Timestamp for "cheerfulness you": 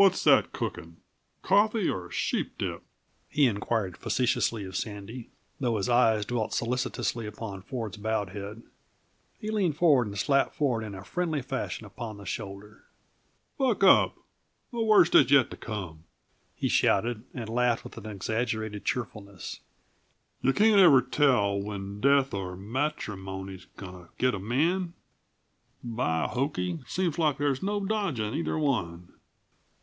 18.84-20.52